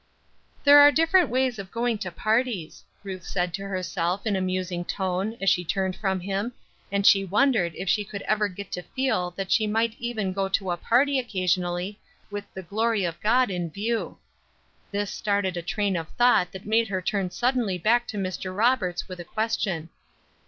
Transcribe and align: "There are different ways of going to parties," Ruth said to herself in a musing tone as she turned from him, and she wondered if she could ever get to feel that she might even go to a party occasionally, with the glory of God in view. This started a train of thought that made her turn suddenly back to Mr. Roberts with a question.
"There 0.63 0.79
are 0.79 0.91
different 0.91 1.29
ways 1.29 1.59
of 1.59 1.69
going 1.69 1.99
to 1.99 2.09
parties," 2.09 2.83
Ruth 3.03 3.23
said 3.23 3.53
to 3.53 3.67
herself 3.67 4.25
in 4.25 4.35
a 4.35 4.41
musing 4.41 4.83
tone 4.83 5.37
as 5.39 5.47
she 5.47 5.63
turned 5.63 5.95
from 5.95 6.19
him, 6.21 6.53
and 6.91 7.05
she 7.05 7.23
wondered 7.23 7.75
if 7.75 7.87
she 7.87 8.03
could 8.03 8.23
ever 8.23 8.47
get 8.47 8.71
to 8.71 8.81
feel 8.81 9.29
that 9.37 9.51
she 9.51 9.67
might 9.67 9.93
even 9.99 10.33
go 10.33 10.49
to 10.49 10.71
a 10.71 10.75
party 10.77 11.19
occasionally, 11.19 11.99
with 12.31 12.51
the 12.55 12.63
glory 12.63 13.03
of 13.03 13.21
God 13.21 13.51
in 13.51 13.69
view. 13.69 14.17
This 14.89 15.11
started 15.11 15.55
a 15.55 15.61
train 15.61 15.95
of 15.95 16.07
thought 16.13 16.51
that 16.51 16.65
made 16.65 16.87
her 16.87 17.03
turn 17.03 17.29
suddenly 17.29 17.77
back 17.77 18.07
to 18.07 18.17
Mr. 18.17 18.57
Roberts 18.57 19.07
with 19.07 19.19
a 19.19 19.23
question. 19.23 19.89